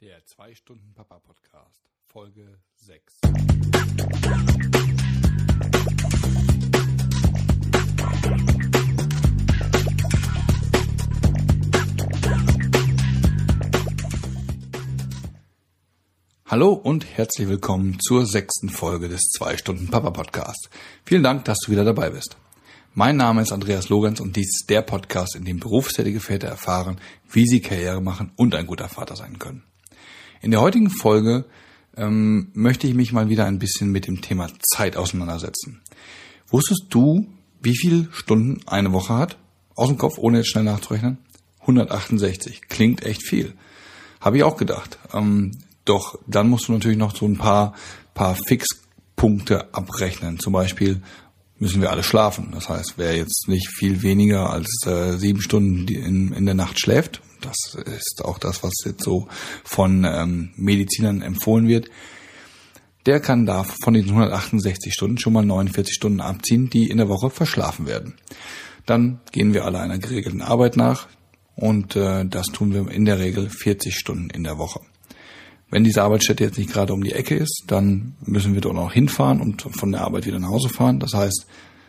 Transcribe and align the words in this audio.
Der 0.00 0.24
2-Stunden-Papa-Podcast, 0.24 1.82
Folge 2.06 2.58
6. 2.76 3.20
Hallo 16.46 16.72
und 16.72 17.04
herzlich 17.04 17.48
willkommen 17.48 18.00
zur 18.00 18.24
sechsten 18.24 18.70
Folge 18.70 19.10
des 19.10 19.20
2-Stunden-Papa-Podcast. 19.38 20.70
Vielen 21.04 21.22
Dank, 21.22 21.44
dass 21.44 21.58
du 21.58 21.72
wieder 21.72 21.84
dabei 21.84 22.08
bist. 22.08 22.38
Mein 22.94 23.18
Name 23.18 23.42
ist 23.42 23.52
Andreas 23.52 23.90
Lorenz 23.90 24.20
und 24.20 24.34
dies 24.34 24.60
ist 24.60 24.70
der 24.70 24.80
Podcast, 24.80 25.36
in 25.36 25.44
dem 25.44 25.60
berufstätige 25.60 26.20
Väter 26.20 26.48
erfahren, 26.48 26.98
wie 27.30 27.46
sie 27.46 27.60
Karriere 27.60 28.00
machen 28.00 28.32
und 28.36 28.54
ein 28.54 28.66
guter 28.66 28.88
Vater 28.88 29.14
sein 29.14 29.38
können. 29.38 29.62
In 30.42 30.50
der 30.50 30.62
heutigen 30.62 30.88
Folge 30.88 31.44
ähm, 31.96 32.48
möchte 32.54 32.86
ich 32.86 32.94
mich 32.94 33.12
mal 33.12 33.28
wieder 33.28 33.44
ein 33.44 33.58
bisschen 33.58 33.92
mit 33.92 34.06
dem 34.06 34.22
Thema 34.22 34.48
Zeit 34.62 34.96
auseinandersetzen. 34.96 35.82
Wusstest 36.48 36.86
du, 36.88 37.26
wie 37.60 37.76
viele 37.76 38.08
Stunden 38.10 38.66
eine 38.66 38.92
Woche 38.92 39.14
hat? 39.14 39.36
Aus 39.74 39.88
dem 39.88 39.98
Kopf, 39.98 40.16
ohne 40.16 40.38
jetzt 40.38 40.48
schnell 40.48 40.64
nachzurechnen? 40.64 41.18
168. 41.60 42.62
Klingt 42.70 43.04
echt 43.04 43.22
viel. 43.22 43.52
Habe 44.18 44.38
ich 44.38 44.42
auch 44.42 44.56
gedacht. 44.56 44.98
Ähm, 45.12 45.52
doch 45.84 46.18
dann 46.26 46.48
musst 46.48 46.68
du 46.68 46.72
natürlich 46.72 46.98
noch 46.98 47.14
so 47.14 47.26
ein 47.26 47.36
paar, 47.36 47.74
paar 48.14 48.34
Fixpunkte 48.34 49.74
abrechnen. 49.74 50.38
Zum 50.38 50.54
Beispiel 50.54 51.02
müssen 51.60 51.80
wir 51.80 51.90
alle 51.90 52.02
schlafen. 52.02 52.48
Das 52.52 52.68
heißt, 52.68 52.94
wer 52.96 53.16
jetzt 53.16 53.46
nicht 53.46 53.68
viel 53.68 54.02
weniger 54.02 54.50
als 54.50 54.68
äh, 54.86 55.16
sieben 55.16 55.40
Stunden 55.40 55.86
in, 55.86 56.32
in 56.32 56.46
der 56.46 56.54
Nacht 56.54 56.80
schläft, 56.80 57.20
das 57.40 57.74
ist 57.74 58.24
auch 58.24 58.38
das, 58.38 58.62
was 58.62 58.72
jetzt 58.84 59.04
so 59.04 59.28
von 59.64 60.04
ähm, 60.04 60.50
Medizinern 60.56 61.22
empfohlen 61.22 61.68
wird. 61.68 61.88
Der 63.06 63.20
kann 63.20 63.46
da 63.46 63.64
von 63.64 63.94
den 63.94 64.06
168 64.06 64.92
Stunden 64.92 65.18
schon 65.18 65.32
mal 65.32 65.44
49 65.44 65.94
Stunden 65.94 66.20
abziehen, 66.20 66.68
die 66.68 66.88
in 66.88 66.98
der 66.98 67.08
Woche 67.08 67.30
verschlafen 67.30 67.86
werden. 67.86 68.14
Dann 68.84 69.20
gehen 69.32 69.54
wir 69.54 69.64
alle 69.64 69.80
einer 69.80 69.98
geregelten 69.98 70.42
Arbeit 70.42 70.76
nach 70.76 71.08
und 71.54 71.96
äh, 71.96 72.26
das 72.26 72.46
tun 72.46 72.74
wir 72.74 72.90
in 72.90 73.04
der 73.04 73.18
Regel 73.18 73.48
40 73.48 73.94
Stunden 73.94 74.30
in 74.30 74.44
der 74.44 74.58
Woche. 74.58 74.80
Wenn 75.70 75.84
diese 75.84 76.02
Arbeitsstätte 76.02 76.44
jetzt 76.44 76.58
nicht 76.58 76.72
gerade 76.72 76.92
um 76.92 77.02
die 77.02 77.12
Ecke 77.12 77.36
ist, 77.36 77.64
dann 77.68 78.16
müssen 78.26 78.54
wir 78.54 78.60
dort 78.60 78.74
noch 78.74 78.92
hinfahren 78.92 79.40
und 79.40 79.62
von 79.62 79.92
der 79.92 80.02
Arbeit 80.02 80.26
wieder 80.26 80.40
nach 80.40 80.48
Hause 80.48 80.68
fahren. 80.68 80.98
Das 80.98 81.14
heißt, 81.14 81.46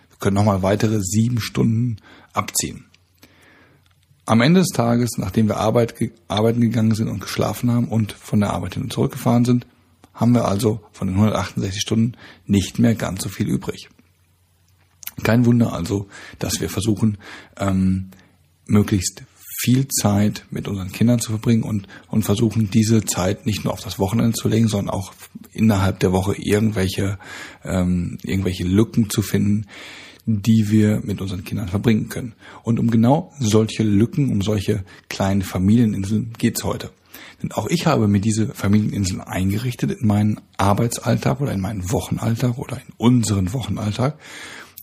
wir 0.09 0.17
können 0.19 0.35
nochmal 0.35 0.61
weitere 0.61 0.99
sieben 1.01 1.41
Stunden 1.41 1.97
abziehen. 2.33 2.85
Am 4.25 4.41
Ende 4.41 4.59
des 4.59 4.69
Tages, 4.69 5.17
nachdem 5.17 5.47
wir 5.47 5.57
Arbeit, 5.57 5.95
arbeiten 6.27 6.61
gegangen 6.61 6.93
sind 6.93 7.09
und 7.09 7.21
geschlafen 7.21 7.71
haben 7.71 7.87
und 7.87 8.11
von 8.11 8.39
der 8.39 8.51
Arbeit 8.51 8.75
hin 8.75 8.83
und 8.83 8.93
zurückgefahren 8.93 9.45
sind, 9.45 9.65
haben 10.13 10.33
wir 10.33 10.45
also 10.45 10.81
von 10.91 11.07
den 11.07 11.15
168 11.15 11.81
Stunden 11.81 12.13
nicht 12.45 12.77
mehr 12.77 12.93
ganz 12.93 13.23
so 13.23 13.29
viel 13.29 13.47
übrig. 13.47 13.89
Kein 15.23 15.45
Wunder 15.45 15.73
also, 15.73 16.07
dass 16.37 16.61
wir 16.61 16.69
versuchen, 16.69 17.17
ähm, 17.57 18.11
möglichst 18.65 19.23
viel 19.63 19.87
Zeit 19.87 20.45
mit 20.49 20.67
unseren 20.67 20.91
Kindern 20.91 21.19
zu 21.19 21.31
verbringen 21.31 21.63
und, 21.63 21.87
und 22.09 22.23
versuchen, 22.23 22.71
diese 22.71 23.05
Zeit 23.05 23.45
nicht 23.45 23.63
nur 23.63 23.73
auf 23.73 23.81
das 23.81 23.99
Wochenende 23.99 24.33
zu 24.33 24.47
legen, 24.47 24.67
sondern 24.67 24.95
auch 24.95 25.13
innerhalb 25.53 25.99
der 25.99 26.11
Woche 26.11 26.35
irgendwelche, 26.37 27.19
ähm, 27.63 28.17
irgendwelche 28.23 28.63
Lücken 28.63 29.09
zu 29.09 29.21
finden, 29.21 29.67
die 30.25 30.69
wir 30.69 31.01
mit 31.03 31.21
unseren 31.21 31.43
Kindern 31.43 31.67
verbringen 31.67 32.09
können. 32.09 32.33
Und 32.63 32.79
um 32.79 32.89
genau 32.89 33.33
solche 33.39 33.83
Lücken, 33.83 34.31
um 34.31 34.41
solche 34.41 34.83
kleinen 35.09 35.41
Familieninseln 35.43 36.33
geht's 36.37 36.63
heute. 36.63 36.89
Denn 37.41 37.51
auch 37.51 37.67
ich 37.69 37.85
habe 37.85 38.07
mir 38.07 38.19
diese 38.19 38.47
Familieninseln 38.47 39.21
eingerichtet 39.21 39.91
in 39.91 40.07
meinen 40.07 40.39
Arbeitsalltag 40.57 41.41
oder 41.41 41.51
in 41.51 41.61
meinen 41.61 41.91
Wochenalltag 41.91 42.57
oder 42.57 42.77
in 42.77 42.93
unseren 42.97 43.53
Wochenalltag. 43.53 44.17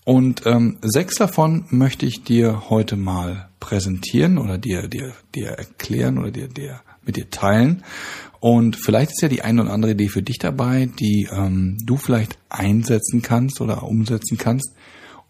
Und 0.05 0.43
ähm, 0.47 0.79
sechs 0.83 1.17
davon 1.17 1.65
möchte 1.71 2.07
ich 2.07 2.23
dir 2.23 2.71
heute 2.71 2.97
mal 2.97 3.48
präsentieren 3.61 4.39
oder 4.39 4.59
dir, 4.59 4.89
dir, 4.89 5.15
dir 5.35 5.51
erklären 5.51 6.19
oder 6.19 6.31
dir, 6.31 6.49
dir 6.49 6.81
mit 7.05 7.17
dir 7.17 7.31
teilen. 7.31 7.85
Und 8.41 8.77
vielleicht 8.77 9.11
ist 9.11 9.23
ja 9.23 9.29
die 9.29 9.43
eine 9.43 9.63
oder 9.63 9.73
andere 9.73 9.93
Idee 9.93 10.09
für 10.09 10.23
dich 10.23 10.39
dabei, 10.39 10.87
die 10.87 11.29
ähm, 11.31 11.77
du 11.85 11.97
vielleicht 11.97 12.39
einsetzen 12.49 13.23
kannst 13.23 13.61
oder 13.61 13.83
umsetzen 13.83 14.39
kannst, 14.39 14.75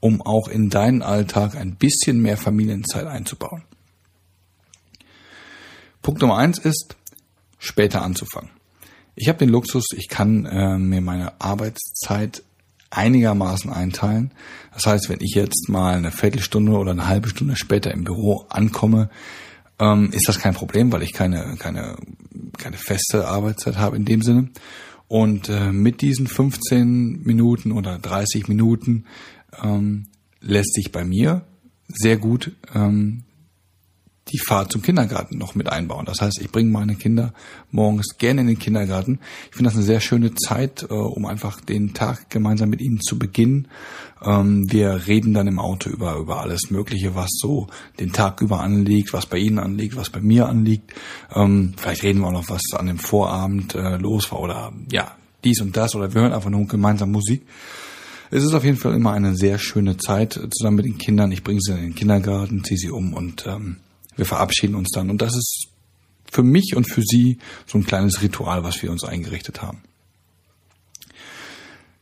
um 0.01 0.21
auch 0.21 0.49
in 0.49 0.69
deinen 0.69 1.03
Alltag 1.03 1.57
ein 1.57 1.77
bisschen 1.77 2.21
mehr 2.21 2.37
Familienzeit 2.37 3.07
einzubauen. 3.07 3.63
Punkt 6.03 6.21
Nummer 6.21 6.37
eins 6.37 6.59
ist, 6.59 6.97
später 7.59 8.03
anzufangen. 8.03 8.51
Ich 9.15 9.29
habe 9.29 9.39
den 9.39 9.49
Luxus, 9.49 9.87
ich 9.97 10.09
kann 10.09 10.47
äh, 10.47 10.79
mir 10.79 11.01
meine 11.01 11.41
Arbeitszeit 11.41 12.45
einigermaßen 12.91 13.71
einteilen. 13.71 14.33
Das 14.73 14.87
heißt, 14.87 15.09
wenn 15.09 15.21
ich 15.21 15.35
jetzt 15.35 15.69
mal 15.69 15.97
eine 15.97 16.11
Viertelstunde 16.11 16.73
oder 16.73 16.93
eine 16.93 17.07
halbe 17.07 17.29
Stunde 17.29 17.57
später 17.57 17.93
im 17.93 18.05
Büro 18.05 18.47
ankomme, 18.49 19.11
ähm, 19.79 20.11
ist 20.13 20.29
das 20.29 20.39
kein 20.39 20.55
Problem, 20.55 20.91
weil 20.93 21.03
ich 21.03 21.13
keine, 21.13 21.57
keine, 21.59 21.97
keine 22.57 22.77
feste 22.77 23.29
Arbeitszeit 23.29 23.77
habe 23.77 23.97
in 23.97 24.05
dem 24.05 24.23
Sinne. 24.23 24.51
Und 25.07 25.49
äh, 25.49 25.73
mit 25.73 26.03
diesen 26.03 26.27
15 26.27 27.23
Minuten 27.25 27.73
oder 27.73 27.99
30 27.99 28.49
Minuten 28.49 29.05
ähm, 29.63 30.07
lässt 30.41 30.75
sich 30.75 30.93
bei 30.93 31.05
mir 31.05 31.43
sehr 31.89 32.19
gut 32.19 32.53
ähm, 32.75 33.25
die 34.33 34.39
Fahrt 34.39 34.73
zum 34.73 34.83
Kindergarten 34.83 35.39
noch 35.39 35.55
mit 35.55 35.69
einbauen. 35.69 36.07
Das 36.07 36.21
heißt, 36.21 36.41
ich 36.41 36.51
bringe 36.51 36.71
meine 36.71 36.95
Kinder 36.95 37.33
morgens 37.71 38.19
gerne 38.19 38.43
in 38.43 38.47
den 38.47 38.59
Kindergarten. 38.59 39.21
Ich 39.51 39.57
finde 39.57 39.71
das 39.71 39.77
eine 39.77 39.85
sehr 39.85 40.01
schöne 40.01 40.35
Zeit, 40.35 40.85
äh, 40.89 40.95
um 40.95 41.27
einfach 41.27 41.61
den 41.61 41.95
Tag 41.95 42.31
gemeinsam 42.31 42.71
mit 42.71 42.81
ihnen 42.81 43.01
zu 43.01 43.19
beginnen. 43.19 43.69
Ähm, 44.25 44.71
wir 44.71 45.07
reden 45.07 45.35
dann 45.35 45.47
im 45.47 45.59
Auto 45.59 45.91
über, 45.91 46.17
über 46.17 46.41
alles 46.41 46.71
Mögliche, 46.71 47.15
was 47.15 47.31
so 47.33 47.69
den 48.01 48.13
Tag 48.13 48.41
über 48.41 48.61
anliegt, 48.61 49.13
was 49.13 49.27
bei 49.27 49.39
ihnen 49.39 49.59
anliegt, 49.59 49.97
was 49.97 50.11
bei 50.11 50.21
mir 50.21 50.49
anliegt. 50.49 50.95
Ähm, 51.35 51.75
vielleicht 51.77 52.03
reden 52.03 52.21
wir 52.21 52.29
auch 52.29 52.33
noch, 52.33 52.49
was 52.49 52.63
an 52.75 52.87
dem 52.87 52.99
Vorabend 52.99 53.75
äh, 53.75 53.97
los 53.97 54.31
war 54.33 54.41
oder 54.41 54.73
ja, 54.91 55.17
dies 55.45 55.61
und 55.61 55.77
das 55.77 55.95
oder 55.95 56.13
wir 56.15 56.23
hören 56.23 56.33
einfach 56.33 56.51
nur 56.51 56.67
gemeinsam 56.67 57.13
Musik. 57.13 57.47
Es 58.31 58.45
ist 58.45 58.53
auf 58.53 58.65
jeden 58.65 58.77
Fall 58.77 58.95
immer 58.95 59.13
eine 59.13 59.35
sehr 59.35 59.59
schöne 59.59 59.97
Zeit 59.97 60.35
zusammen 60.35 60.77
mit 60.77 60.85
den 60.85 60.99
Kindern. 60.99 61.33
Ich 61.33 61.43
bringe 61.43 61.61
sie 61.63 61.73
in 61.73 61.79
den 61.79 61.95
Kindergarten, 61.95 62.63
ziehe 62.63 62.77
sie 62.77 62.91
um 62.91 63.15
und 63.15 63.47
ähm, 63.47 63.79
wir 64.19 64.27
verabschieden 64.27 64.75
uns 64.75 64.91
dann. 64.91 65.09
Und 65.09 65.23
das 65.23 65.35
ist 65.35 65.69
für 66.31 66.43
mich 66.43 66.77
und 66.77 66.85
für 66.85 67.03
sie 67.03 67.39
so 67.67 67.79
ein 67.79 67.87
kleines 67.87 68.21
Ritual, 68.21 68.65
was 68.65 68.83
wir 68.83 68.91
uns 68.91 69.05
eingerichtet 69.05 69.63
haben. 69.63 69.79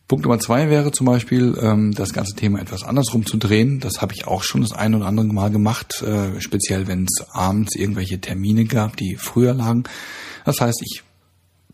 Punkt 0.09 0.25
Nummer 0.25 0.38
zwei 0.38 0.71
wäre 0.71 0.93
zum 0.93 1.06
Beispiel, 1.06 1.59
ähm, 1.60 1.93
das 1.93 2.12
ganze 2.12 2.37
Thema 2.37 2.60
etwas 2.60 2.84
andersrum 2.84 3.26
zu 3.26 3.38
drehen. 3.38 3.81
Das 3.81 4.00
habe 4.00 4.15
ich 4.15 4.26
auch 4.26 4.44
schon 4.44 4.60
das 4.60 4.72
ein 4.72 4.94
oder 4.94 5.06
andere 5.06 5.26
Mal 5.26 5.50
gemacht, 5.50 6.00
äh, 6.03 6.41
speziell 6.41 6.87
wenn 6.87 7.05
es 7.05 7.28
abends 7.31 7.75
irgendwelche 7.75 8.21
Termine 8.21 8.66
gab, 8.66 8.97
die 8.97 9.16
früher 9.16 9.53
lagen. 9.53 9.84
Das 10.44 10.60
heißt, 10.60 10.81
ich 10.82 11.03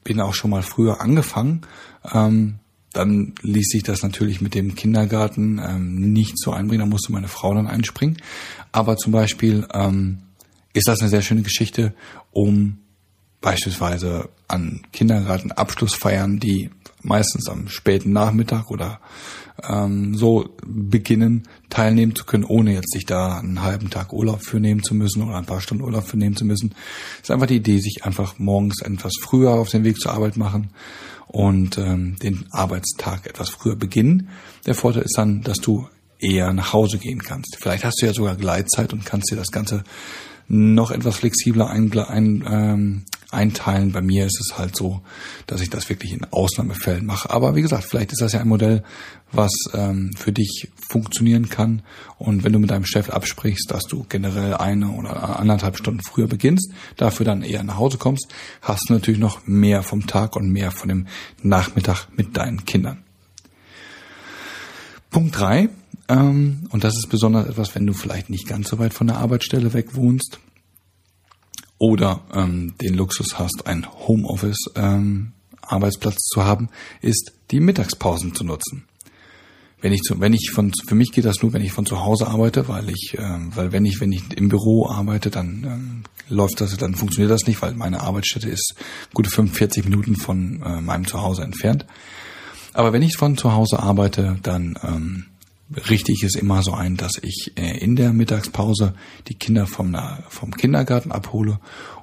bin 0.02 0.18
auch 0.20 0.32
schon 0.32 0.50
mal 0.50 0.62
früher 0.62 1.02
angefangen, 1.02 1.62
ähm, 2.10 2.54
dann 2.94 3.34
ließ 3.42 3.68
sich 3.68 3.82
das 3.82 4.02
natürlich 4.02 4.40
mit 4.40 4.54
dem 4.54 4.74
Kindergarten 4.74 5.60
ähm, 5.62 6.12
nicht 6.12 6.38
so 6.38 6.52
einbringen, 6.52 6.80
da 6.80 6.86
musste 6.86 7.12
meine 7.12 7.28
Frau 7.28 7.54
dann 7.54 7.66
einspringen. 7.66 8.16
Aber 8.72 8.96
zum 8.96 9.12
Beispiel 9.12 9.66
ist 10.72 10.88
das 10.88 11.00
eine 11.00 11.10
sehr 11.10 11.22
schöne 11.22 11.42
Geschichte, 11.42 11.94
um 12.30 12.78
beispielsweise 13.40 14.28
an 14.48 14.82
Kindergartenabschlussfeiern, 14.92 16.38
die 16.38 16.70
meistens 17.02 17.48
am 17.48 17.68
späten 17.68 18.12
Nachmittag 18.12 18.70
oder 18.70 19.00
ähm, 19.68 20.14
so 20.14 20.48
beginnen, 20.64 21.48
teilnehmen 21.68 22.14
zu 22.14 22.24
können, 22.24 22.44
ohne 22.44 22.72
jetzt 22.74 22.92
sich 22.92 23.04
da 23.04 23.38
einen 23.38 23.62
halben 23.62 23.90
Tag 23.90 24.12
Urlaub 24.12 24.42
für 24.42 24.60
nehmen 24.60 24.82
zu 24.82 24.94
müssen 24.94 25.22
oder 25.22 25.36
ein 25.36 25.46
paar 25.46 25.60
Stunden 25.60 25.84
Urlaub 25.84 26.06
für 26.06 26.16
nehmen 26.16 26.36
zu 26.36 26.44
müssen. 26.44 26.70
Das 26.70 27.24
ist 27.24 27.30
einfach 27.30 27.46
die 27.46 27.56
Idee, 27.56 27.78
sich 27.78 28.04
einfach 28.04 28.38
morgens 28.38 28.80
etwas 28.80 29.12
früher 29.20 29.50
auf 29.50 29.68
den 29.68 29.84
Weg 29.84 29.98
zur 29.98 30.12
Arbeit 30.12 30.36
machen 30.36 30.70
und 31.26 31.78
ähm, 31.78 32.16
den 32.22 32.46
Arbeitstag 32.50 33.26
etwas 33.26 33.50
früher 33.50 33.76
beginnen. 33.76 34.28
Der 34.66 34.74
Vorteil 34.74 35.02
ist 35.02 35.18
dann, 35.18 35.42
dass 35.42 35.58
du 35.58 35.88
eher 36.18 36.52
nach 36.52 36.72
Hause 36.72 36.98
gehen 36.98 37.20
kannst. 37.20 37.56
Vielleicht 37.60 37.84
hast 37.84 38.00
du 38.00 38.06
ja 38.06 38.14
sogar 38.14 38.36
Gleitzeit 38.36 38.92
und 38.92 39.04
kannst 39.04 39.30
dir 39.30 39.36
das 39.36 39.50
Ganze 39.50 39.82
noch 40.48 40.90
etwas 40.90 41.16
flexibler 41.16 41.70
ein, 41.70 41.92
ein, 41.98 42.44
ähm, 42.48 43.02
einteilen. 43.32 43.92
Bei 43.92 44.02
mir 44.02 44.26
ist 44.26 44.40
es 44.40 44.58
halt 44.58 44.76
so, 44.76 45.00
dass 45.46 45.60
ich 45.60 45.70
das 45.70 45.88
wirklich 45.88 46.12
in 46.12 46.26
Ausnahmefällen 46.30 47.06
mache. 47.06 47.30
Aber 47.30 47.54
wie 47.56 47.62
gesagt, 47.62 47.84
vielleicht 47.84 48.12
ist 48.12 48.20
das 48.20 48.32
ja 48.32 48.40
ein 48.40 48.48
Modell, 48.48 48.82
was 49.32 49.52
ähm, 49.72 50.12
für 50.14 50.32
dich 50.32 50.68
funktionieren 50.76 51.48
kann. 51.48 51.82
Und 52.18 52.44
wenn 52.44 52.52
du 52.52 52.58
mit 52.58 52.70
deinem 52.70 52.84
Chef 52.84 53.08
absprichst, 53.08 53.70
dass 53.70 53.84
du 53.84 54.04
generell 54.08 54.54
eine 54.54 54.90
oder 54.90 55.40
anderthalb 55.40 55.78
Stunden 55.78 56.02
früher 56.02 56.28
beginnst, 56.28 56.70
dafür 56.96 57.24
dann 57.24 57.42
eher 57.42 57.62
nach 57.62 57.78
Hause 57.78 57.96
kommst, 57.96 58.28
hast 58.60 58.88
du 58.88 58.92
natürlich 58.92 59.20
noch 59.20 59.46
mehr 59.46 59.82
vom 59.82 60.06
Tag 60.06 60.36
und 60.36 60.50
mehr 60.50 60.70
von 60.70 60.88
dem 60.88 61.06
Nachmittag 61.42 62.08
mit 62.16 62.36
deinen 62.36 62.66
Kindern. 62.66 63.02
Punkt 65.10 65.38
drei 65.38 65.70
ähm, 66.08 66.66
und 66.70 66.84
das 66.84 66.96
ist 66.96 67.08
besonders 67.08 67.48
etwas, 67.48 67.74
wenn 67.74 67.86
du 67.86 67.92
vielleicht 67.92 68.30
nicht 68.30 68.46
ganz 68.46 68.68
so 68.68 68.78
weit 68.78 68.94
von 68.94 69.06
der 69.06 69.18
Arbeitsstelle 69.18 69.72
weg 69.72 69.94
wohnst 69.94 70.38
oder 71.78 72.20
ähm, 72.32 72.74
den 72.80 72.94
Luxus 72.94 73.38
hast, 73.38 73.66
ein 73.66 73.86
Homeoffice 74.06 74.70
ähm, 74.76 75.32
Arbeitsplatz 75.62 76.18
zu 76.26 76.44
haben, 76.44 76.68
ist 77.00 77.32
die 77.50 77.60
Mittagspausen 77.60 78.34
zu 78.34 78.44
nutzen. 78.44 78.84
Wenn 79.80 79.92
ich 79.92 80.02
zu, 80.02 80.20
wenn 80.20 80.32
ich 80.32 80.50
von 80.52 80.72
für 80.86 80.94
mich 80.94 81.10
geht 81.10 81.24
das 81.24 81.42
nur, 81.42 81.52
wenn 81.52 81.62
ich 81.62 81.72
von 81.72 81.86
zu 81.86 82.04
Hause 82.04 82.28
arbeite, 82.28 82.68
weil 82.68 82.88
ich 82.88 83.18
äh, 83.18 83.38
weil 83.54 83.72
wenn 83.72 83.84
ich 83.84 84.00
wenn 84.00 84.12
ich 84.12 84.22
im 84.36 84.48
Büro 84.48 84.88
arbeite, 84.88 85.28
dann 85.30 85.64
ähm, 85.64 86.02
läuft 86.28 86.60
das, 86.60 86.76
dann 86.76 86.94
funktioniert 86.94 87.32
das 87.32 87.48
nicht, 87.48 87.62
weil 87.62 87.74
meine 87.74 88.00
Arbeitsstätte 88.00 88.48
ist 88.48 88.76
gute 89.12 89.30
45 89.30 89.84
Minuten 89.84 90.14
von 90.14 90.62
äh, 90.62 90.80
meinem 90.80 91.06
Zuhause 91.06 91.42
entfernt. 91.42 91.84
Aber 92.74 92.92
wenn 92.92 93.02
ich 93.02 93.16
von 93.16 93.36
zu 93.36 93.52
Hause 93.52 93.80
arbeite, 93.80 94.38
dann 94.42 94.78
ähm, 94.84 95.26
richte 95.88 96.12
ich 96.12 96.22
es 96.22 96.34
immer 96.34 96.62
so 96.62 96.72
ein, 96.72 96.96
dass 96.96 97.18
ich 97.20 97.52
äh, 97.56 97.78
in 97.78 97.96
der 97.96 98.12
Mittagspause 98.12 98.94
die 99.28 99.34
Kinder 99.34 99.66
vom, 99.66 99.96
vom 100.28 100.54
Kindergarten 100.54 101.12
abhole 101.12 101.58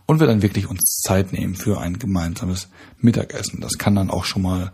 und 0.06 0.20
wir 0.20 0.28
dann 0.28 0.42
wirklich 0.42 0.68
uns 0.68 1.02
Zeit 1.04 1.34
nehmen 1.34 1.56
für 1.56 1.80
ein 1.80 2.00
gemeinsames 2.00 2.70
Mittagessen. 3.00 3.62
Das 3.62 3.78
kann 3.78 3.96
dann 3.96 4.10
auch 4.10 4.26
schon 4.26 4.42
mal 4.42 4.72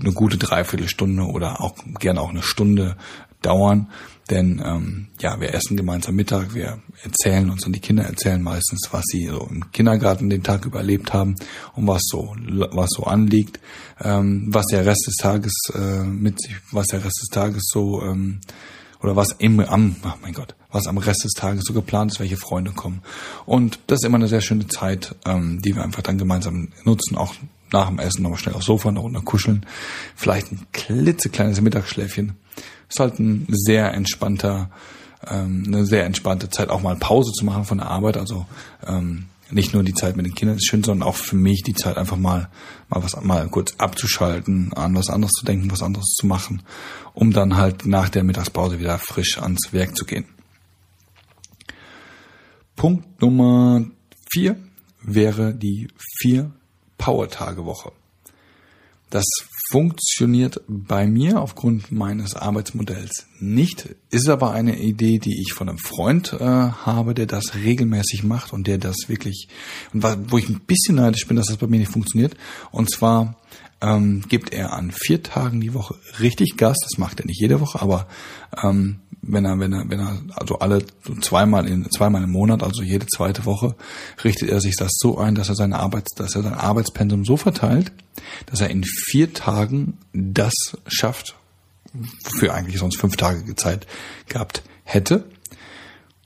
eine 0.00 0.12
gute 0.12 0.36
Dreiviertelstunde 0.36 1.22
oder 1.24 1.60
auch 1.62 1.74
gerne 1.98 2.20
auch 2.20 2.30
eine 2.30 2.42
Stunde 2.42 2.96
dauern. 3.42 3.88
Denn 4.30 4.60
ähm, 4.64 5.08
ja, 5.20 5.40
wir 5.40 5.54
essen 5.54 5.76
gemeinsam 5.76 6.16
Mittag, 6.16 6.54
wir 6.54 6.80
erzählen 7.04 7.48
uns 7.48 7.64
und 7.64 7.72
die 7.74 7.80
Kinder 7.80 8.02
erzählen 8.04 8.42
meistens, 8.42 8.88
was 8.90 9.04
sie 9.06 9.26
so 9.26 9.46
im 9.48 9.70
Kindergarten 9.70 10.30
den 10.30 10.42
Tag 10.42 10.64
überlebt 10.66 11.12
haben 11.12 11.36
und 11.74 11.86
was 11.86 12.02
so 12.06 12.34
was 12.72 12.90
so 12.90 13.04
anliegt, 13.04 13.60
ähm, 14.00 14.48
was 14.48 14.66
der 14.66 14.84
Rest 14.84 15.06
des 15.06 15.14
Tages 15.16 15.52
äh, 15.74 16.02
mit 16.02 16.40
sich, 16.40 16.56
was 16.72 16.86
der 16.86 17.04
Rest 17.04 17.20
des 17.22 17.28
Tages 17.28 17.68
so 17.72 18.02
ähm, 18.02 18.40
oder 19.00 19.14
was 19.14 19.28
im 19.38 19.60
am 19.60 19.94
oh 20.04 20.08
mein 20.22 20.32
Gott, 20.32 20.56
was 20.72 20.88
am 20.88 20.98
Rest 20.98 21.22
des 21.22 21.32
Tages 21.32 21.64
so 21.64 21.72
geplant 21.72 22.10
ist, 22.10 22.18
welche 22.18 22.36
Freunde 22.36 22.72
kommen. 22.72 23.02
Und 23.44 23.78
das 23.86 24.00
ist 24.00 24.06
immer 24.06 24.16
eine 24.16 24.28
sehr 24.28 24.40
schöne 24.40 24.66
Zeit, 24.66 25.14
ähm, 25.24 25.62
die 25.62 25.76
wir 25.76 25.84
einfach 25.84 26.02
dann 26.02 26.18
gemeinsam 26.18 26.72
nutzen, 26.84 27.16
auch 27.16 27.34
nach 27.72 27.88
dem 27.88 28.00
Essen 28.00 28.22
nochmal 28.22 28.38
schnell 28.38 28.54
aufs 28.56 28.66
Sofa 28.66 28.90
noch 28.90 29.02
runter 29.02 29.22
kuscheln, 29.22 29.66
vielleicht 30.16 30.50
ein 30.50 30.66
klitzekleines 30.72 31.60
Mittagsschläfchen. 31.60 32.34
Ist 32.88 33.00
halt 33.00 33.18
ein 33.18 33.46
sehr 33.48 33.92
entspannter, 33.94 34.70
ähm, 35.26 35.64
eine 35.66 35.86
sehr 35.86 36.04
entspannte 36.04 36.48
Zeit, 36.50 36.70
auch 36.70 36.82
mal 36.82 36.96
Pause 36.96 37.32
zu 37.32 37.44
machen 37.44 37.64
von 37.64 37.78
der 37.78 37.88
Arbeit. 37.88 38.16
Also 38.16 38.46
ähm, 38.86 39.26
nicht 39.50 39.74
nur 39.74 39.82
die 39.82 39.94
Zeit 39.94 40.16
mit 40.16 40.26
den 40.26 40.34
Kindern 40.34 40.56
ist 40.56 40.66
schön, 40.66 40.82
sondern 40.82 41.08
auch 41.08 41.14
für 41.14 41.36
mich 41.36 41.62
die 41.62 41.74
Zeit 41.74 41.96
einfach 41.96 42.16
mal 42.16 42.48
mal 42.88 43.02
was 43.02 43.20
mal 43.22 43.48
kurz 43.48 43.74
abzuschalten, 43.78 44.72
an 44.72 44.94
was 44.94 45.08
anderes 45.08 45.32
zu 45.32 45.44
denken, 45.44 45.70
was 45.70 45.82
anderes 45.82 46.14
zu 46.18 46.26
machen, 46.26 46.62
um 47.14 47.32
dann 47.32 47.56
halt 47.56 47.86
nach 47.86 48.08
der 48.08 48.24
Mittagspause 48.24 48.78
wieder 48.78 48.98
frisch 48.98 49.38
ans 49.38 49.72
Werk 49.72 49.96
zu 49.96 50.04
gehen. 50.04 50.26
Punkt 52.74 53.20
Nummer 53.22 53.84
vier 54.30 54.56
wäre 55.02 55.54
die 55.54 55.88
vier 56.18 56.50
Power-Tage-Woche. 56.98 57.92
Das 59.10 59.24
funktioniert 59.70 60.60
bei 60.68 61.06
mir 61.06 61.40
aufgrund 61.40 61.90
meines 61.90 62.34
Arbeitsmodells 62.34 63.26
nicht, 63.40 63.94
ist 64.22 64.28
aber 64.28 64.52
eine 64.52 64.78
Idee, 64.78 65.18
die 65.18 65.40
ich 65.40 65.52
von 65.52 65.68
einem 65.68 65.78
Freund 65.78 66.32
äh, 66.32 66.44
habe, 66.44 67.14
der 67.14 67.26
das 67.26 67.54
regelmäßig 67.54 68.24
macht 68.24 68.52
und 68.52 68.66
der 68.66 68.78
das 68.78 69.08
wirklich, 69.08 69.48
und 69.92 70.04
wo 70.30 70.38
ich 70.38 70.48
ein 70.48 70.60
bisschen 70.60 70.96
neidisch 70.96 71.26
bin, 71.26 71.36
dass 71.36 71.46
das 71.46 71.56
bei 71.56 71.66
mir 71.66 71.78
nicht 71.78 71.92
funktioniert. 71.92 72.34
Und 72.70 72.90
zwar 72.90 73.36
ähm, 73.80 74.22
gibt 74.28 74.52
er 74.52 74.72
an 74.72 74.90
vier 74.90 75.22
Tagen 75.22 75.60
die 75.60 75.74
Woche 75.74 75.94
richtig 76.20 76.56
Gas. 76.56 76.76
Das 76.82 76.98
macht 76.98 77.20
er 77.20 77.26
nicht 77.26 77.40
jede 77.40 77.60
Woche, 77.60 77.80
aber 77.80 78.06
ähm, 78.62 79.00
wenn 79.22 79.44
er, 79.44 79.58
wenn 79.58 79.72
er, 79.72 79.84
wenn 79.88 80.00
er, 80.00 80.22
also 80.34 80.58
alle 80.58 80.84
so 81.04 81.14
zweimal 81.16 81.66
in 81.66 81.90
zweimal 81.90 82.22
im 82.22 82.30
Monat, 82.30 82.62
also 82.62 82.82
jede 82.82 83.06
zweite 83.06 83.44
Woche, 83.44 83.74
richtet 84.24 84.50
er 84.50 84.60
sich 84.60 84.76
das 84.76 84.92
so 84.98 85.18
ein, 85.18 85.34
dass 85.34 85.48
er 85.48 85.56
seine 85.56 85.78
Arbeits, 85.78 86.14
dass 86.14 86.34
er 86.36 86.42
sein 86.42 86.54
Arbeitspensum 86.54 87.24
so 87.24 87.36
verteilt, 87.36 87.92
dass 88.46 88.60
er 88.60 88.70
in 88.70 88.84
vier 88.84 89.32
Tagen 89.32 89.98
das 90.12 90.54
schafft, 90.86 91.34
wofür 92.24 92.54
eigentlich 92.54 92.78
sonst 92.78 93.00
fünf 93.00 93.16
Tage 93.16 93.54
Zeit 93.56 93.86
gehabt 94.28 94.62
hätte. 94.84 95.24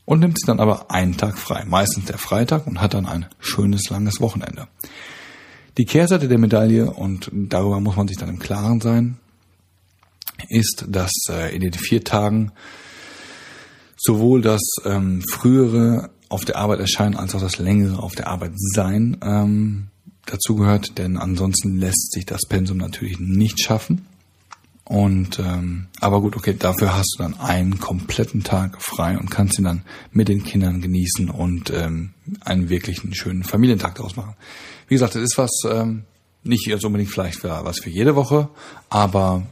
Und 0.04 0.20
nimmt 0.20 0.38
sich 0.38 0.46
dann 0.46 0.60
aber 0.60 0.90
einen 0.90 1.16
Tag 1.16 1.38
frei, 1.38 1.64
meistens 1.64 2.06
der 2.06 2.18
Freitag, 2.18 2.66
und 2.66 2.80
hat 2.80 2.94
dann 2.94 3.06
ein 3.06 3.26
schönes 3.38 3.90
langes 3.90 4.20
Wochenende. 4.20 4.66
Die 5.78 5.84
Kehrseite 5.84 6.26
der 6.26 6.38
Medaille, 6.38 6.90
und 6.90 7.30
darüber 7.32 7.78
muss 7.80 7.96
man 7.96 8.08
sich 8.08 8.16
dann 8.16 8.28
im 8.28 8.40
Klaren 8.40 8.80
sein, 8.80 9.18
ist, 10.48 10.84
dass 10.88 11.12
äh, 11.28 11.54
in 11.54 11.60
den 11.60 11.74
vier 11.74 12.02
Tagen 12.02 12.52
sowohl 13.96 14.40
das 14.40 14.60
ähm, 14.84 15.22
frühere 15.30 16.10
auf 16.28 16.44
der 16.44 16.56
Arbeit 16.56 16.80
erscheinen 16.80 17.16
als 17.16 17.34
auch 17.34 17.40
das 17.40 17.58
längere 17.58 18.02
auf 18.02 18.14
der 18.14 18.28
Arbeit 18.28 18.52
sein 18.56 19.18
ähm, 19.22 19.88
dazugehört, 20.26 20.98
denn 20.98 21.16
ansonsten 21.16 21.76
lässt 21.76 22.12
sich 22.12 22.24
das 22.24 22.42
Pensum 22.48 22.78
natürlich 22.78 23.18
nicht 23.18 23.60
schaffen. 23.60 24.06
Und 24.90 25.38
ähm, 25.38 25.86
aber 26.00 26.20
gut, 26.20 26.34
okay, 26.34 26.52
dafür 26.58 26.96
hast 26.96 27.14
du 27.16 27.22
dann 27.22 27.38
einen 27.38 27.78
kompletten 27.78 28.42
Tag 28.42 28.82
frei 28.82 29.16
und 29.16 29.30
kannst 29.30 29.56
ihn 29.56 29.64
dann 29.64 29.84
mit 30.10 30.26
den 30.26 30.42
Kindern 30.42 30.80
genießen 30.80 31.30
und 31.30 31.70
ähm, 31.70 32.10
einen 32.40 32.70
wirklichen 32.70 33.14
schönen 33.14 33.44
Familientag 33.44 33.94
daraus 33.94 34.16
machen. 34.16 34.34
Wie 34.88 34.96
gesagt, 34.96 35.14
das 35.14 35.22
ist 35.22 35.38
was, 35.38 35.52
ähm, 35.70 36.06
nicht 36.42 36.66
jetzt 36.66 36.84
unbedingt 36.84 37.12
vielleicht 37.12 37.38
für, 37.38 37.64
was 37.64 37.78
für 37.78 37.88
jede 37.88 38.16
Woche, 38.16 38.48
aber 38.88 39.46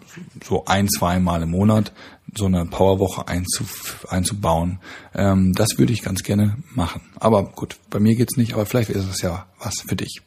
so 0.44 0.64
ein, 0.64 0.88
zwei 0.88 1.20
Mal 1.20 1.43
im 1.43 1.52
Monat 1.52 1.93
so 2.37 2.46
eine 2.46 2.67
Powerwoche 2.67 3.29
einzubauen, 3.29 4.81
ähm, 5.14 5.52
das 5.52 5.79
würde 5.79 5.93
ich 5.93 6.02
ganz 6.02 6.25
gerne 6.25 6.56
machen. 6.75 7.02
Aber 7.20 7.44
gut, 7.44 7.76
bei 7.91 8.00
mir 8.00 8.17
geht's 8.17 8.37
nicht, 8.37 8.55
aber 8.55 8.67
vielleicht 8.67 8.91
ist 8.91 9.08
es 9.08 9.23
ja 9.23 9.46
was 9.61 9.82
für 9.87 9.94
dich. 9.94 10.20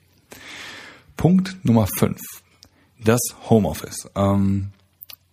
Punkt 1.18 1.58
Nummer 1.64 1.86
fünf: 1.98 2.22
Das 3.04 3.20
Homeoffice. 3.50 4.10
Ähm, 4.16 4.72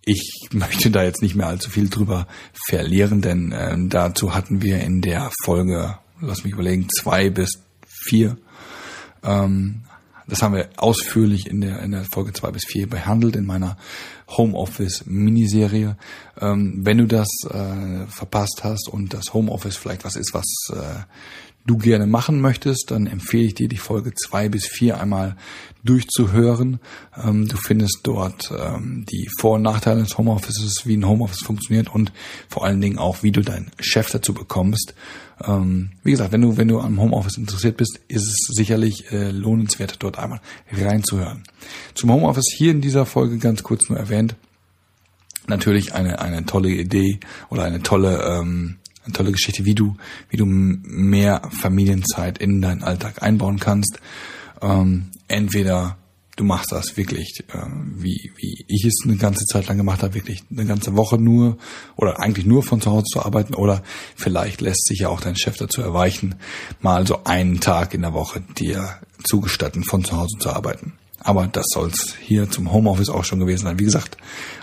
ich 0.08 0.49
möchte 0.52 0.90
da 0.90 1.05
jetzt 1.05 1.22
nicht 1.22 1.34
mehr 1.34 1.46
allzu 1.46 1.70
viel 1.70 1.88
drüber 1.88 2.26
verlieren, 2.69 3.20
denn 3.20 3.52
äh, 3.52 3.76
dazu 3.88 4.34
hatten 4.34 4.62
wir 4.62 4.81
in 4.81 5.00
der 5.00 5.31
Folge, 5.44 5.99
lass 6.20 6.44
mich 6.44 6.52
überlegen, 6.55 6.88
zwei 6.88 7.31
bis 7.31 7.50
vier 7.87 8.37
ähm, 9.22 9.82
das 10.28 10.43
haben 10.43 10.55
wir 10.55 10.69
ausführlich 10.76 11.46
in 11.46 11.62
der, 11.62 11.81
in 11.81 11.93
der 11.93 12.05
Folge 12.05 12.34
zwei 12.34 12.50
bis 12.50 12.64
vier 12.66 12.87
behandelt 12.87 13.34
in 13.34 13.46
meiner 13.46 13.78
Homeoffice 14.28 15.06
Miniserie. 15.06 15.96
Ähm, 16.38 16.81
wenn 16.84 16.99
du 16.99 17.06
das 17.06 17.28
äh, 17.49 18.06
verpasst 18.08 18.60
hast 18.62 18.88
und 18.88 19.14
das 19.14 19.32
Homeoffice 19.32 19.76
vielleicht 19.76 20.05
was 20.05 20.16
ist, 20.16 20.34
was 20.34 20.44
äh, 20.70 21.00
du 21.69 21.76
gerne 21.76 22.06
machen 22.06 22.41
möchtest, 22.41 22.91
dann 22.91 23.06
empfehle 23.06 23.44
ich 23.44 23.55
dir 23.55 23.69
die 23.69 23.76
Folge 23.76 24.15
zwei 24.15 24.49
bis 24.49 24.67
vier 24.67 25.00
einmal 25.00 25.37
durchzuhören. 25.85 26.81
Ähm, 27.17 27.46
du 27.46 27.56
findest 27.56 28.01
dort 28.03 28.53
ähm, 28.58 29.05
die 29.10 29.29
Vor- 29.39 29.55
und 29.55 29.63
Nachteile 29.63 30.03
des 30.03 30.19
Homeoffices, 30.19 30.87
wie 30.87 30.96
ein 30.96 31.06
Homeoffice 31.06 31.43
funktioniert 31.43 31.94
und 31.94 32.13
vor 32.48 32.65
allen 32.65 32.81
Dingen 32.81 32.98
auch, 32.98 33.22
wie 33.22 33.32
du 33.32 33.43
deinen 33.43 33.70
Chef 33.79 34.10
dazu 34.10 34.34
bekommst, 34.34 34.94
ähm, 35.46 35.91
wie 36.03 36.10
gesagt, 36.10 36.32
wenn 36.32 36.41
du, 36.41 36.56
wenn 36.56 36.69
du 36.69 36.81
am 36.81 37.01
Homeoffice 37.01 37.37
interessiert 37.37 37.77
bist, 37.77 38.01
ist 38.08 38.27
es 38.27 38.56
sicherlich 38.56 39.13
äh, 39.13 39.31
lohnenswert, 39.31 40.03
dort 40.03 40.19
einmal 40.19 40.41
reinzuhören. 40.72 41.44
Zum 41.94 42.10
Homeoffice 42.10 42.53
hier 42.56 42.72
in 42.72 42.81
dieser 42.81 43.06
Folge 43.06 43.39
ganz 43.39 43.63
kurz 43.63 43.89
nur 43.89 43.98
erwähnt. 43.98 44.34
Natürlich 45.46 45.94
eine, 45.94 46.19
eine 46.20 46.44
tolle 46.44 46.70
Idee 46.70 47.20
oder 47.51 47.65
eine 47.65 47.82
tolle, 47.82 48.22
ähm, 48.22 48.77
eine 49.08 49.15
tolle 49.15 49.32
Geschichte, 49.32 49.65
wie 49.65 49.74
du, 49.74 49.96
wie 50.29 50.36
du 50.36 50.44
mehr 50.46 51.43
Familienzeit 51.50 52.38
in 52.38 52.60
deinen 52.60 52.82
Alltag 52.82 53.22
einbauen 53.22 53.58
kannst. 53.58 54.00
Ähm, 54.62 55.06
entweder 55.29 55.96
du 56.36 56.44
machst 56.44 56.70
das 56.70 56.96
wirklich, 56.96 57.44
äh, 57.48 57.58
wie, 57.96 58.31
wie 58.36 58.65
ich 58.69 58.84
es 58.84 59.03
eine 59.05 59.17
ganze 59.17 59.44
Zeit 59.46 59.67
lang 59.67 59.77
gemacht 59.77 60.03
habe, 60.03 60.15
wirklich 60.15 60.44
eine 60.50 60.67
ganze 60.67 60.96
Woche 60.96 61.19
nur 61.19 61.58
oder 61.96 62.20
eigentlich 62.20 62.46
nur 62.46 62.62
von 62.62 62.81
zu 62.81 62.91
Hause 62.91 63.06
zu 63.12 63.24
arbeiten 63.24 63.55
oder 63.55 63.82
vielleicht 64.15 64.60
lässt 64.60 64.86
sich 64.86 65.00
ja 65.00 65.08
auch 65.08 65.20
dein 65.20 65.36
Chef 65.36 65.56
dazu 65.56 65.82
erweichen, 65.82 66.36
mal 66.81 67.06
so 67.06 67.24
einen 67.24 67.60
Tag 67.60 67.94
in 67.94 68.03
der 68.03 68.12
Woche 68.15 68.43
dir 68.56 68.98
zugestatten, 69.24 69.84
von 69.84 70.05
zu 70.05 70.17
Hause 70.17 70.38
zu 70.38 70.50
arbeiten. 70.50 70.93
Aber 71.20 71.48
das 71.48 71.67
soll 71.74 71.88
es 71.88 72.15
hier 72.20 72.48
zum 72.48 72.70
Homeoffice 72.70 73.08
auch 73.08 73.24
schon 73.24 73.41
gewesen 73.41 73.65
sein. 73.65 73.81
Wie 73.81 73.84
gesagt, 73.84 74.17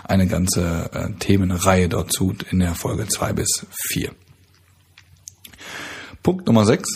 eine 0.04 0.26
ganze 0.26 0.90
äh, 0.92 1.12
Themenreihe 1.18 1.88
dazu 1.88 2.34
in 2.50 2.60
der 2.60 2.74
Folge 2.74 3.06
zwei 3.08 3.34
bis 3.34 3.66
vier. 3.90 4.12
Punkt 6.26 6.48
Nummer 6.48 6.66
sechs 6.66 6.88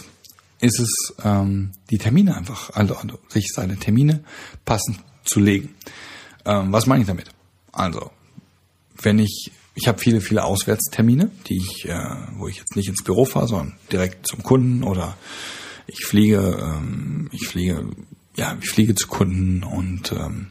ist 0.60 0.80
es, 0.80 1.14
ähm, 1.22 1.70
die 1.88 1.98
Termine 1.98 2.36
einfach, 2.36 2.70
also, 2.70 2.96
also 2.96 3.20
sich 3.28 3.52
seine 3.54 3.76
Termine 3.76 4.24
passend 4.64 4.98
zu 5.22 5.38
legen. 5.38 5.72
Ähm, 6.44 6.72
was 6.72 6.86
meine 6.86 7.02
ich 7.02 7.06
damit? 7.06 7.30
Also, 7.70 8.10
wenn 9.00 9.20
ich, 9.20 9.52
ich 9.76 9.86
habe 9.86 10.00
viele, 10.00 10.20
viele 10.20 10.42
Auswärtstermine, 10.42 11.30
die 11.46 11.58
ich, 11.58 11.88
äh, 11.88 11.94
wo 12.38 12.48
ich 12.48 12.56
jetzt 12.56 12.74
nicht 12.74 12.88
ins 12.88 13.04
Büro 13.04 13.24
fahre, 13.24 13.46
sondern 13.46 13.76
direkt 13.92 14.26
zum 14.26 14.42
Kunden 14.42 14.82
oder 14.82 15.16
ich 15.86 16.04
fliege, 16.04 16.58
ähm, 16.60 17.28
ich 17.30 17.46
fliege, 17.46 17.88
ja, 18.34 18.58
ich 18.60 18.68
fliege 18.68 18.96
zu 18.96 19.06
Kunden 19.06 19.62
und 19.62 20.10
ähm, 20.10 20.48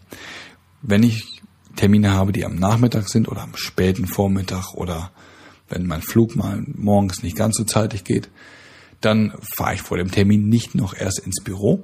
wenn 0.82 1.04
ich 1.04 1.42
Termine 1.76 2.12
habe, 2.12 2.32
die 2.32 2.46
am 2.46 2.56
Nachmittag 2.56 3.10
sind 3.10 3.28
oder 3.28 3.42
am 3.42 3.58
späten 3.58 4.08
Vormittag 4.08 4.74
oder 4.74 5.12
wenn 5.68 5.86
mein 5.86 6.02
Flug 6.02 6.38
mal 6.38 6.64
morgens 6.66 7.24
nicht 7.24 7.36
ganz 7.36 7.58
so 7.58 7.66
zeitig 7.66 8.06
geht, 8.06 8.30
dann 9.02 9.34
fahre 9.56 9.76
ich 9.76 9.82
vor 9.82 9.98
dem 9.98 10.12
Termin 10.12 10.50
nicht 10.50 10.76
noch 10.76 10.96
erst 10.96 11.20
ins 11.20 11.44
Büro, 11.44 11.84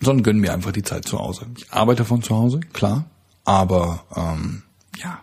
sondern 0.00 0.24
gönne 0.24 0.40
mir 0.40 0.52
einfach 0.52 0.72
die 0.72 0.82
Zeit 0.82 1.06
zu 1.06 1.18
Hause. 1.18 1.46
Ich 1.56 1.72
arbeite 1.72 2.04
von 2.04 2.22
zu 2.22 2.36
Hause, 2.36 2.60
klar, 2.72 3.06
aber 3.44 4.04
ähm, 4.14 4.62
ja, 4.96 5.20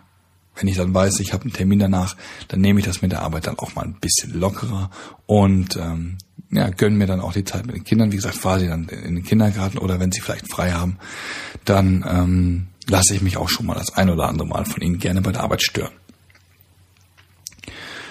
wenn 0.56 0.68
ich 0.68 0.76
dann 0.76 0.94
weiß, 0.94 1.20
ich 1.20 1.32
habe 1.32 1.44
einen 1.44 1.52
Termin 1.52 1.78
danach, 1.78 2.16
dann 2.48 2.60
nehme 2.60 2.80
ich 2.80 2.86
das 2.86 3.02
mit 3.02 3.12
der 3.12 3.22
Arbeit 3.22 3.46
dann 3.46 3.58
auch 3.58 3.74
mal 3.74 3.84
ein 3.84 3.98
bisschen 4.00 4.38
lockerer 4.38 4.90
und 5.26 5.76
ähm, 5.76 6.18
ja, 6.50 6.70
gönnen 6.70 6.98
mir 6.98 7.06
dann 7.06 7.20
auch 7.20 7.32
die 7.32 7.44
Zeit 7.44 7.66
mit 7.66 7.74
den 7.74 7.84
Kindern. 7.84 8.12
Wie 8.12 8.16
gesagt, 8.16 8.36
fahre 8.36 8.60
sie 8.60 8.68
dann 8.68 8.88
in 8.88 9.16
den 9.16 9.24
Kindergarten 9.24 9.78
oder 9.78 9.98
wenn 9.98 10.12
sie 10.12 10.20
vielleicht 10.20 10.50
frei 10.50 10.72
haben, 10.72 10.98
dann 11.64 12.04
ähm, 12.08 12.66
lasse 12.88 13.14
ich 13.14 13.22
mich 13.22 13.36
auch 13.36 13.48
schon 13.48 13.66
mal 13.66 13.74
das 13.74 13.94
ein 13.94 14.10
oder 14.10 14.28
andere 14.28 14.46
Mal 14.46 14.64
von 14.64 14.80
ihnen 14.82 14.98
gerne 14.98 15.22
bei 15.22 15.32
der 15.32 15.42
Arbeit 15.42 15.62
stören. 15.62 15.92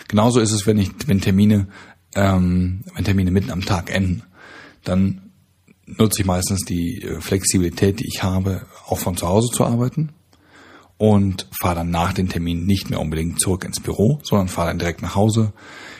Genauso 0.10 0.41
ist 0.41 0.51
es, 0.51 0.67
wenn 0.67 0.77
ich, 0.77 0.91
wenn 1.07 1.22
Termine, 1.22 1.67
ähm, 2.15 2.84
wenn 2.93 3.05
Termine 3.05 3.32
mitten 3.32 3.51
am 3.51 3.65
Tag 3.65 3.93
enden, 3.93 4.24
dann 4.84 5.32
nutze 5.86 6.22
ich 6.22 6.25
meistens 6.25 6.62
die 6.62 7.01
äh, 7.01 7.22
Flexibilität, 7.22 8.00
die 8.00 8.08
ich 8.08 8.24
habe, 8.24 8.65
auch 8.88 9.00
von 9.00 9.17
zu 9.17 9.27
Hause 9.27 9.50
zu 9.53 9.65
arbeiten 9.65 10.12
und 10.98 11.48
fahre 11.60 11.75
dann 11.75 11.89
nach 11.89 12.13
dem 12.13 12.29
Termin 12.29 12.65
nicht 12.65 12.89
mehr 12.89 13.01
unbedingt 13.01 13.39
zurück 13.39 13.65
ins 13.65 13.79
Büro, 13.79 14.20
sondern 14.24 14.48
fahre 14.48 14.70
dann 14.70 14.79
direkt 14.79 15.01
nach 15.01 15.15
Hause, 15.15 15.53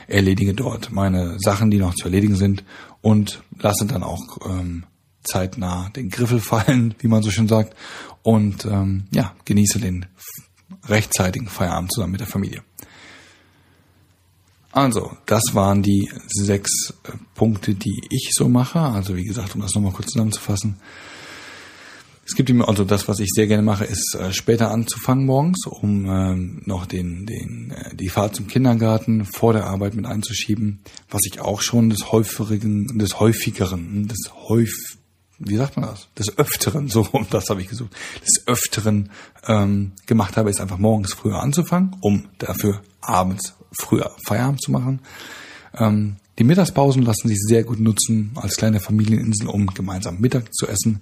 erledige 0.08 0.54
dort 0.54 0.92
meine 0.92 1.38
Sachen, 1.40 1.72
die 1.72 1.78
noch 1.78 1.94
zu 1.94 2.06
erledigen 2.06 2.36
sind 2.36 2.64
und 3.02 3.44
lasse 3.60 3.86
dann 3.86 4.04
auch 4.04 4.38
ähm, 4.46 4.86
zeitnah 5.24 5.90
den 5.90 6.10
Griffel 6.10 6.40
fallen, 6.42 6.96
wie 7.00 7.08
man 7.08 7.24
so 7.24 7.32
schön 7.32 7.48
sagt, 7.48 7.76
und 8.22 8.66
ähm, 8.66 9.06
ja, 9.12 9.34
genieße 9.46 9.80
den 9.80 10.06
rechtzeitigen 10.86 11.48
Feierabend 11.48 11.92
zusammen 11.92 12.12
mit 12.12 12.22
der 12.22 12.28
Familie. 12.28 12.64
Also, 14.74 15.12
das 15.28 15.44
waren 15.54 15.84
die 15.84 16.10
sechs 16.28 16.96
äh, 17.04 17.12
Punkte, 17.36 17.76
die 17.76 18.02
ich 18.10 18.32
so 18.34 18.50
mache. 18.50 18.80
Also, 18.80 19.16
wie 19.16 19.24
gesagt, 19.24 19.54
um 19.54 19.62
das 19.62 19.76
nochmal 19.76 19.92
kurz 19.92 20.12
zusammenzufassen. 20.12 20.78
Es 22.26 22.36
gibt 22.36 22.50
immer, 22.50 22.68
also 22.68 22.84
das, 22.84 23.08
was 23.08 23.20
ich 23.20 23.30
sehr 23.32 23.46
gerne 23.46 23.62
mache, 23.62 23.86
ist 23.86 24.16
äh, 24.16 24.34
später 24.34 24.72
anzufangen 24.72 25.28
morgens, 25.28 25.68
um 25.68 26.06
ähm, 26.08 26.62
noch 26.66 26.88
den, 26.88 27.28
den, 27.28 27.72
äh, 27.72 27.96
die 27.96 28.10
Fahrt 28.10 28.36
zum 28.36 28.48
Kindergarten 28.48 29.26
vor 29.26 29.54
der 29.54 29.66
Arbeit 29.66 29.94
mit 29.94 30.08
einzuschieben, 30.08 30.80
was 31.08 31.22
ich 31.28 31.40
auch 31.40 31.62
schon 31.62 31.92
des 31.92 32.12
häufigen, 32.12 32.98
des 32.98 33.20
häufigeren, 33.20 34.08
des 34.08 34.32
häuf, 34.48 34.72
wie 35.38 35.58
sagt 35.58 35.78
man 35.78 35.88
das? 35.88 36.08
Des 36.18 36.36
Öfteren, 36.40 36.88
so, 36.90 37.08
das 37.30 37.50
habe 37.52 37.62
ich 37.62 37.68
gesucht, 37.68 37.92
des 38.22 38.48
Öfteren 38.48 39.12
ähm, 39.46 39.92
gemacht 40.08 40.36
habe, 40.36 40.50
ist 40.50 40.62
einfach 40.62 40.80
morgens 40.80 41.14
früher 41.14 41.44
anzufangen, 41.44 41.96
um 42.02 42.30
dafür 42.40 42.82
abends 43.02 43.54
früher 43.80 44.16
Feierabend 44.26 44.62
zu 44.62 44.72
machen. 44.72 45.00
Ähm, 45.78 46.18
die 46.40 46.44
Mittagspausen 46.44 47.04
lassen 47.04 47.28
sich 47.28 47.40
sehr 47.40 47.64
gut 47.64 47.80
nutzen 47.80 48.32
als 48.36 48.58
kleine 48.58 48.80
Familieninsel, 48.80 49.48
um 49.48 49.68
gemeinsam 49.68 50.20
Mittag 50.20 50.54
zu 50.54 50.68
essen. 50.68 51.02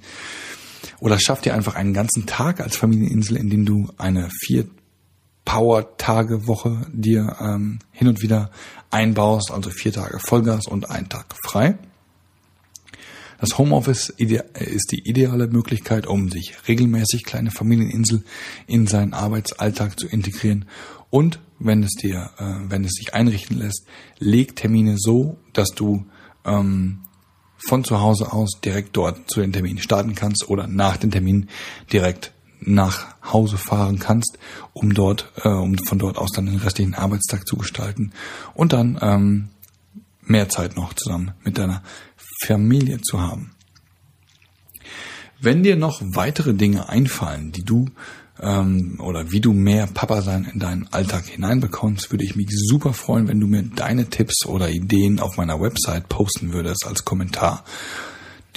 Oder 0.99 1.19
schaff 1.19 1.41
dir 1.41 1.53
einfach 1.53 1.75
einen 1.75 1.93
ganzen 1.93 2.25
Tag 2.25 2.59
als 2.59 2.75
Familieninsel, 2.75 3.37
in 3.37 3.49
dem 3.49 3.65
du 3.65 3.87
eine 3.97 4.29
vier 4.29 4.67
Power-Tage-Woche 5.45 6.87
dir 6.91 7.37
ähm, 7.39 7.79
hin 7.91 8.07
und 8.07 8.21
wieder 8.21 8.51
einbaust, 8.89 9.51
also 9.51 9.69
vier 9.69 9.93
Tage 9.93 10.19
Vollgas 10.19 10.67
und 10.67 10.89
einen 10.89 11.09
Tag 11.09 11.33
frei. 11.45 11.77
Das 13.41 13.57
Homeoffice 13.57 14.09
ist 14.09 14.91
die 14.91 15.09
ideale 15.09 15.47
Möglichkeit, 15.47 16.05
um 16.05 16.29
sich 16.29 16.55
regelmäßig 16.67 17.23
kleine 17.23 17.49
Familieninsel 17.49 18.23
in 18.67 18.85
seinen 18.85 19.15
Arbeitsalltag 19.15 19.99
zu 19.99 20.07
integrieren. 20.07 20.65
Und 21.09 21.39
wenn 21.57 21.81
es 21.81 21.93
dir, 21.99 22.29
äh, 22.37 22.69
wenn 22.69 22.85
es 22.85 22.91
sich 22.91 23.15
einrichten 23.15 23.57
lässt, 23.57 23.87
leg 24.19 24.55
Termine 24.55 24.95
so, 24.99 25.37
dass 25.53 25.69
du 25.69 26.05
ähm, 26.45 26.99
von 27.57 27.83
zu 27.83 27.99
Hause 27.99 28.31
aus 28.31 28.59
direkt 28.63 28.95
dort 28.95 29.31
zu 29.31 29.41
den 29.41 29.53
Terminen 29.53 29.79
starten 29.79 30.13
kannst 30.13 30.47
oder 30.47 30.67
nach 30.67 30.97
dem 30.97 31.09
Termin 31.09 31.49
direkt 31.91 32.33
nach 32.59 33.15
Hause 33.23 33.57
fahren 33.57 33.97
kannst, 33.97 34.37
um 34.73 34.93
dort, 34.93 35.31
äh, 35.43 35.49
um 35.49 35.79
von 35.79 35.97
dort 35.97 36.19
aus 36.19 36.29
dann 36.31 36.45
den 36.45 36.57
restlichen 36.57 36.93
Arbeitstag 36.93 37.47
zu 37.47 37.57
gestalten. 37.57 38.11
Und 38.53 38.71
dann 38.71 38.99
ähm, 39.01 39.49
mehr 40.21 40.49
Zeit 40.49 40.75
noch 40.75 40.93
zusammen 40.93 41.31
mit 41.43 41.57
deiner 41.57 41.81
Familie 42.45 43.01
zu 43.01 43.21
haben. 43.21 43.51
Wenn 45.39 45.63
dir 45.63 45.75
noch 45.75 46.01
weitere 46.13 46.53
Dinge 46.53 46.87
einfallen, 46.89 47.51
die 47.51 47.63
du 47.63 47.89
ähm, 48.39 48.99
oder 48.99 49.31
wie 49.31 49.41
du 49.41 49.53
mehr 49.53 49.87
Papa 49.87 50.21
sein 50.21 50.49
in 50.51 50.59
deinen 50.59 50.87
Alltag 50.91 51.25
hineinbekommst, 51.25 52.11
würde 52.11 52.23
ich 52.23 52.35
mich 52.35 52.47
super 52.51 52.93
freuen, 52.93 53.27
wenn 53.27 53.39
du 53.39 53.47
mir 53.47 53.63
deine 53.63 54.09
Tipps 54.09 54.45
oder 54.45 54.69
Ideen 54.69 55.19
auf 55.19 55.37
meiner 55.37 55.59
Website 55.59 56.09
posten 56.09 56.53
würdest 56.53 56.85
als 56.85 57.05
Kommentar. 57.05 57.63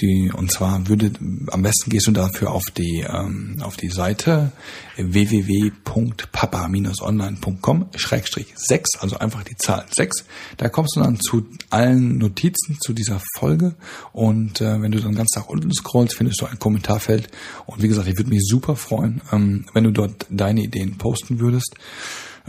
Die, 0.01 0.29
und 0.29 0.51
zwar 0.51 0.89
würde, 0.89 1.13
am 1.47 1.61
besten 1.61 1.89
gehst 1.89 2.07
du 2.07 2.11
dafür 2.11 2.51
auf 2.51 2.65
die, 2.77 3.05
ähm, 3.07 3.61
auf 3.61 3.77
die 3.77 3.87
Seite 3.87 4.51
www.papa-online.com 4.97 7.85
schrägstrich 7.95 8.47
6, 8.55 8.99
also 8.99 9.19
einfach 9.19 9.43
die 9.43 9.55
Zahl 9.55 9.85
6. 9.89 10.25
Da 10.57 10.67
kommst 10.67 10.97
du 10.97 10.99
dann 10.99 11.17
zu 11.21 11.45
allen 11.69 12.17
Notizen 12.17 12.77
zu 12.81 12.91
dieser 12.91 13.21
Folge 13.37 13.75
und 14.11 14.59
äh, 14.59 14.81
wenn 14.81 14.91
du 14.91 14.99
dann 14.99 15.15
ganz 15.15 15.29
nach 15.35 15.47
unten 15.47 15.73
scrollst, 15.73 16.15
findest 16.15 16.41
du 16.41 16.45
ein 16.45 16.59
Kommentarfeld 16.59 17.29
und 17.65 17.81
wie 17.81 17.87
gesagt, 17.87 18.09
ich 18.09 18.17
würde 18.17 18.31
mich 18.31 18.43
super 18.45 18.75
freuen, 18.75 19.21
ähm, 19.31 19.65
wenn 19.73 19.85
du 19.85 19.91
dort 19.91 20.25
deine 20.29 20.61
Ideen 20.61 20.97
posten 20.97 21.39
würdest. 21.39 21.73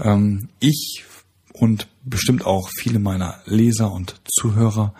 Ähm, 0.03 0.49
ich 0.59 1.05
und 1.53 1.87
bestimmt 2.05 2.45
auch 2.45 2.71
viele 2.76 2.99
meiner 2.99 3.38
Leser 3.47 3.93
und 3.93 4.17
Zuhörer 4.25 4.95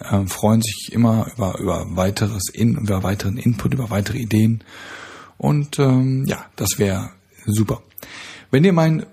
äh, 0.00 0.26
freuen 0.26 0.62
sich 0.62 0.90
immer 0.92 1.30
über, 1.34 1.58
über 1.58 1.96
weiteres 1.96 2.44
In, 2.52 2.76
über 2.76 3.02
weiteren 3.02 3.36
Input, 3.36 3.74
über 3.74 3.90
weitere 3.90 4.18
Ideen. 4.18 4.64
Und 5.36 5.78
ähm, 5.78 6.24
ja, 6.26 6.46
das 6.56 6.78
wäre 6.78 7.10
super. 7.46 7.82
Wenn 8.50 8.62
dir 8.62 8.72
mein 8.72 9.06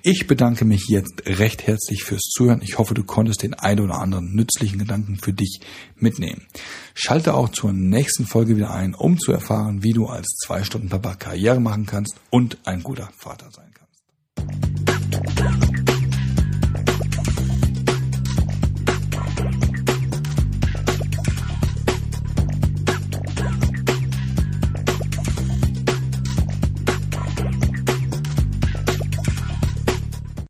Ich 0.02 0.26
bedanke 0.26 0.64
mich 0.64 0.86
jetzt 0.88 1.22
recht 1.26 1.66
herzlich 1.66 2.04
fürs 2.04 2.22
Zuhören. 2.22 2.62
Ich 2.62 2.78
hoffe, 2.78 2.94
du 2.94 3.04
konntest 3.04 3.42
den 3.42 3.52
ein 3.54 3.80
oder 3.80 3.98
anderen 3.98 4.34
nützlichen 4.34 4.78
Gedanken 4.78 5.16
für 5.16 5.32
dich 5.32 5.60
mitnehmen. 5.96 6.46
Schalte 6.94 7.34
auch 7.34 7.50
zur 7.50 7.72
nächsten 7.72 8.26
Folge 8.26 8.56
wieder 8.56 8.72
ein, 8.72 8.94
um 8.94 9.18
zu 9.18 9.32
erfahren, 9.32 9.82
wie 9.82 9.92
du 9.92 10.06
als 10.06 10.28
zwei 10.44 10.62
Stunden 10.64 10.88
Papa 10.88 11.14
Karriere 11.14 11.60
machen 11.60 11.86
kannst 11.86 12.16
und 12.30 12.58
ein 12.64 12.82
guter 12.82 13.08
Vater 13.16 13.50
sein 13.50 13.72
kannst. 13.74 14.81